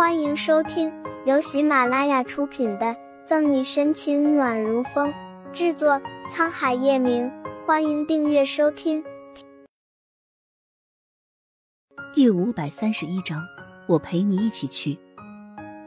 [0.00, 0.90] 欢迎收听
[1.26, 2.86] 由喜马拉雅出品的
[3.26, 5.12] 《赠你深情暖如风》，
[5.52, 7.30] 制作沧海夜明。
[7.66, 9.04] 欢迎订阅收听。
[12.14, 13.46] 第五百三十一章，
[13.86, 14.98] 我陪你一起去。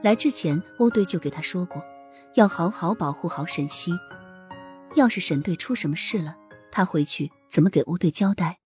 [0.04, 1.84] 来之前，欧队就给他说过，
[2.36, 3.94] 要好好保护好沈西。
[4.94, 6.38] 要是沈队出什么事了，
[6.72, 8.60] 他回去怎么给欧队交代？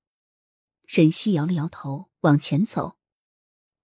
[0.88, 2.96] 沈西摇了摇头，往前走。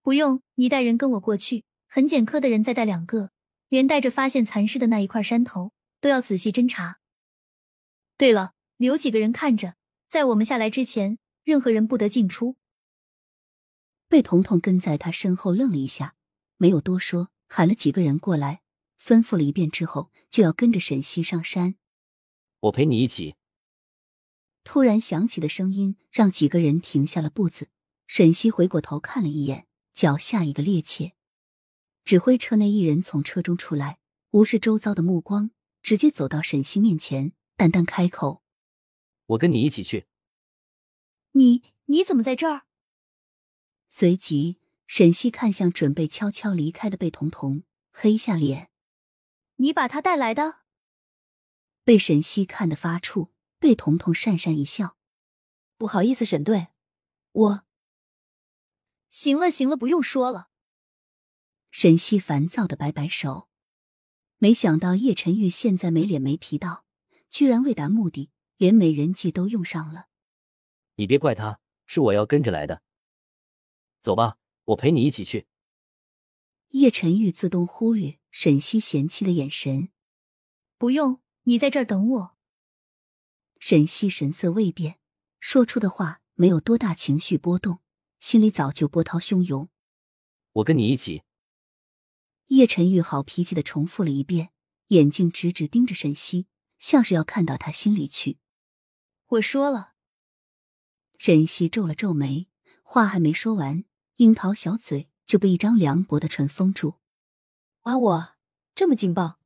[0.03, 1.63] 不用，你带人跟我过去。
[1.87, 3.31] 痕检科的人再带两个，
[3.69, 5.71] 连带着发现残尸的那一块山头
[6.01, 6.99] 都要仔细侦查。
[8.17, 9.75] 对了，留几个人看着，
[10.09, 12.57] 在我们下来之前，任何人不得进出。
[14.09, 16.15] 贝彤彤跟在他身后愣了一下，
[16.57, 18.61] 没有多说，喊了几个人过来，
[19.01, 21.75] 吩咐了一遍之后，就要跟着沈西上山。
[22.59, 23.35] 我陪你一起。
[24.65, 27.69] 突然响起的声音让几个人停下了步子。
[28.07, 29.65] 沈西回过头看了一眼。
[29.93, 31.13] 脚下一个趔趄，
[32.03, 33.99] 指挥车内一人从车中出来，
[34.31, 38.41] 无视周遭的目光，直接走到沈西面前，淡淡开口
[39.27, 40.07] ：“我跟你一起去。
[41.33, 42.63] ”“你你怎么在这儿？”
[43.87, 48.71] 随即，沈西看向准备悄悄离开的贝彤彤，黑下脸
[49.57, 50.61] ：“你把他带来的？”
[51.85, 54.97] 被沈西看得发怵，贝彤彤讪讪一笑
[55.77, 56.69] ：“不好意思，沈队，
[57.31, 57.63] 我……”
[59.13, 60.49] 行了行了，不用说了。
[61.69, 63.47] 沈西烦躁的摆摆手，
[64.39, 66.83] 没想到叶晨玉现在没脸没皮道，
[67.29, 70.07] 居然为达目的，连美人计都用上了。
[70.95, 72.81] 你别怪他，是我要跟着来的。
[74.01, 75.45] 走吧，我陪你一起去。
[76.69, 79.89] 叶晨玉自动忽略沈西嫌弃的眼神，
[80.79, 82.37] 不用，你在这儿等我。
[83.59, 84.97] 沈西神色未变，
[85.39, 87.82] 说出的话没有多大情绪波动。
[88.23, 89.67] 心里早就波涛汹涌。
[90.53, 91.23] 我跟你一起。
[92.45, 94.51] 叶晨玉好脾气的重复了一遍，
[94.87, 96.47] 眼睛直直盯着沈西，
[96.79, 98.37] 像是要看到他心里去。
[99.25, 99.95] 我说了。
[101.17, 102.47] 沈西皱了皱眉，
[102.81, 103.83] 话还没说完，
[104.15, 106.99] 樱桃小嘴就被一张凉薄的唇封住。
[107.81, 108.35] 啊，我
[108.73, 109.37] 这么劲爆？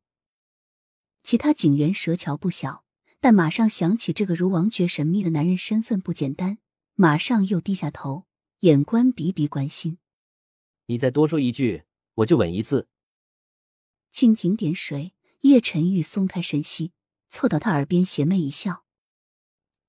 [1.24, 2.86] 其他警员舌巧不小，
[3.20, 6.60] 但马上想起这个如王爵神秘的男人身份不简单，
[6.94, 8.27] 马上又低下头。
[8.62, 10.00] 眼观鼻鼻关心，
[10.88, 11.84] 你再多说一句，
[12.16, 12.88] 我就吻一次。
[14.12, 16.92] 蜻蜓点水，叶晨玉松开沈西，
[17.30, 18.84] 凑到他耳边邪魅一笑：“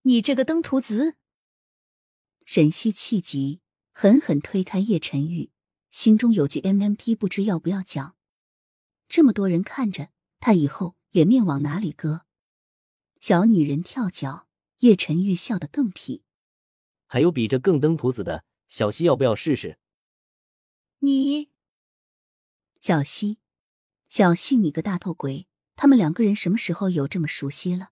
[0.03, 1.17] 你这个登徒子！”
[2.45, 5.51] 沈西气急，狠狠推开叶晨玉，
[5.91, 8.17] 心中有句 M M P，不知要不要讲。
[9.09, 12.27] 这么多人看着他，以后脸面往哪里搁？
[13.19, 14.47] 小女人跳脚，
[14.81, 16.21] 叶晨玉笑得更痞。
[17.07, 18.45] 还有比这更登徒子的？
[18.69, 19.79] 小溪要不要试试？
[20.99, 21.51] 你，
[22.81, 23.39] 小溪，
[24.09, 25.49] 小溪，你个大头鬼！
[25.75, 27.91] 他们两个人什么时候有这么熟悉了？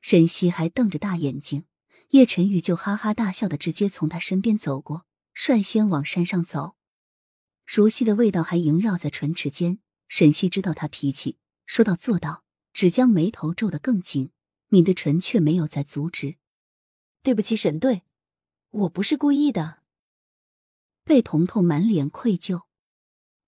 [0.00, 1.66] 沈西还瞪着大眼睛，
[2.10, 6.76] 叶晨玉就哈哈大笑的直接从他身边走过，率先往山上走。
[7.64, 9.78] 熟悉的味道还萦绕在唇齿间。
[10.08, 14.30] 沈西知道他脾气，说到做到，只将眉头皱得更紧，
[14.68, 16.36] 抿着唇却没有再阻止。
[17.22, 18.02] 对不起，沈队。
[18.70, 19.78] 我不是故意的。
[21.04, 22.62] 贝彤彤满脸愧疚。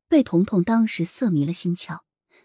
[0.08, 2.00] 贝彤彤当时色迷了心窍，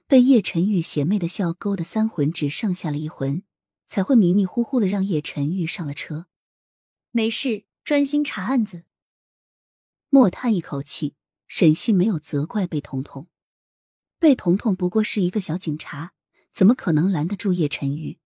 [0.06, 3.44] 被叶晨玉邪魅的笑勾的三魂只剩下了一魂，
[3.88, 6.28] 才会迷迷糊糊的让叶晨玉上了车。
[7.12, 8.84] 没事，专心查案子。
[10.10, 11.16] 莫叹一口气，
[11.48, 13.28] 沈西没有责怪贝彤彤。
[14.20, 16.14] 贝彤彤不过是一个小警察，
[16.52, 18.20] 怎么可能拦得住叶晨玉？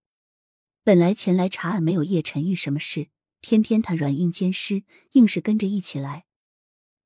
[0.84, 3.10] 本来前来查案没有叶晨玉什么事。
[3.42, 6.26] 偏偏他软硬兼施，硬是跟着一起来，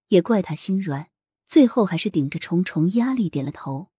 [0.08, 1.10] 也怪他心软，
[1.46, 3.92] 最后还是顶着重重压力点了头。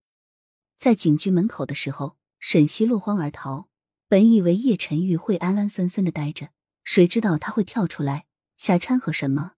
[0.79, 3.69] 在警局门口的时候，沈西落荒而逃。
[4.09, 6.51] 本以为叶晨玉会安安分分的待着，
[6.85, 8.27] 谁知道他会跳出来
[8.59, 9.53] 瞎掺和什么。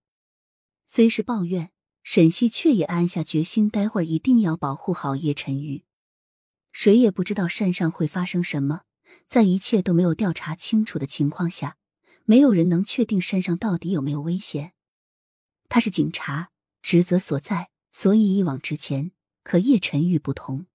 [0.87, 1.73] 虽是抱怨，
[2.05, 5.85] 沈西却也暗下决心，待会儿一定要保护好叶晨玉。
[6.71, 8.83] 谁也不知道山上会发生什么，
[9.27, 11.77] 在一切都没有调查清楚的情况下。
[12.25, 14.73] 没有人能确定山上到底有没有危险。
[15.69, 16.51] 他是警察，
[16.83, 19.13] 职责所在，所以一往直前。
[19.43, 20.67] 可叶晨玉不同，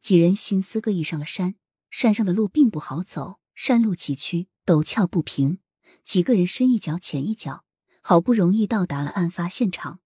[0.00, 1.56] 几人心思各异上了山。
[1.90, 5.58] 山上的路并不好走，山路崎岖，陡峭不平。
[6.04, 7.64] 几个人深一脚浅一脚，
[8.00, 9.98] 好不容易到达了案发现场。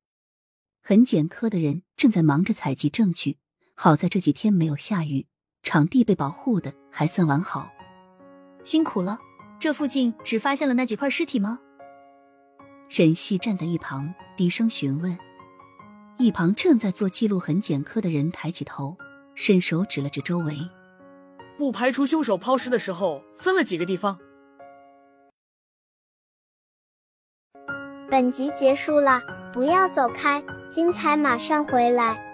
[0.82, 3.38] 痕检科的人正在忙着采集证据。
[3.74, 5.26] 好在这几天没有下雨，
[5.62, 7.70] 场地被保护的还算完好。
[8.64, 9.18] 辛苦了。
[9.58, 11.60] 这附近只发现了那几块尸体吗？
[12.88, 15.18] 沈西站在一旁低声询问。
[16.18, 18.96] 一旁正在做记录痕检科的人抬起头，
[19.34, 20.56] 伸手指了指周围，
[21.58, 24.18] 不排除凶手抛尸的时候分了几个地方。
[28.08, 29.20] 本集结束了，
[29.52, 32.25] 不要走开，精彩马上回来。